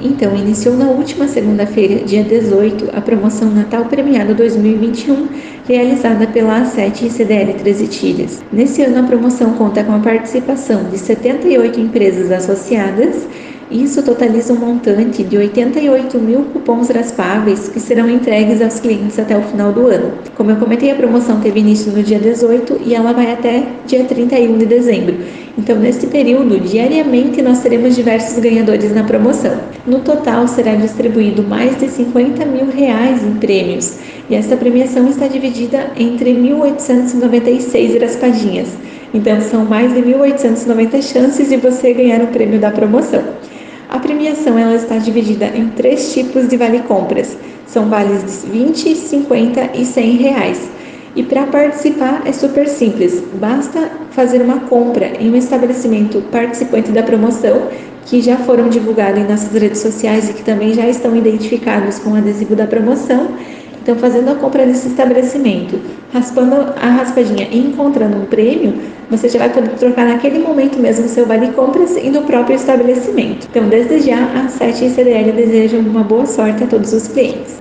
[0.00, 5.26] Então, iniciou na última segunda-feira, dia 18, a promoção Natal Premiado 2021,
[5.66, 8.44] realizada pela A7 e CDL 13 Tilhas.
[8.52, 13.26] Nesse ano, a promoção conta com a participação de 78 empresas associadas
[13.70, 19.36] isso totaliza um montante de 88 mil cupons raspáveis que serão entregues aos clientes até
[19.36, 20.12] o final do ano.
[20.34, 24.04] Como eu comentei, a promoção teve início no dia 18 e ela vai até dia
[24.04, 25.16] 31 de dezembro.
[25.58, 29.58] Então, neste período, diariamente nós teremos diversos ganhadores na promoção.
[29.84, 33.98] No total, será distribuído mais de 50 mil reais em prêmios
[34.30, 38.68] e esta premiação está dividida entre 1.896 raspadinhas.
[39.12, 43.24] Então, são mais de 1.890 chances de você ganhar o prêmio da promoção.
[43.88, 47.36] A premiação ela está dividida em três tipos de vale compras.
[47.66, 50.77] São vales de 20, 50 e 100 reais.
[51.16, 57.02] E para participar é super simples, basta fazer uma compra em um estabelecimento participante da
[57.02, 57.68] promoção
[58.06, 62.10] que já foram divulgados em nossas redes sociais e que também já estão identificados com
[62.10, 63.28] o adesivo da promoção
[63.88, 65.80] então, fazendo a compra nesse estabelecimento,
[66.12, 68.74] raspando a raspadinha e encontrando um prêmio,
[69.10, 72.54] você já vai poder trocar naquele momento mesmo o seu vale compras e no próprio
[72.54, 73.48] estabelecimento.
[73.50, 77.58] Então, desde já, a 7 CDL deseja uma boa sorte a todos os clientes.